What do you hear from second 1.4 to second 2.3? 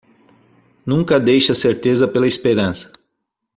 a certeza pela